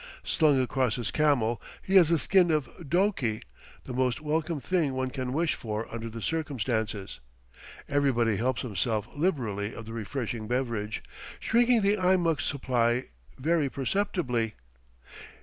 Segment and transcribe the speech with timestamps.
[0.23, 5.11] Slung across his camel he has a skin of doke, the most welcome thing one
[5.11, 7.19] can wish for under the circumstances.
[7.87, 11.03] Everybody helps himself liberally of the refreshing beverage,
[11.39, 14.55] shrinking the Eimuck's supply very perceptibly.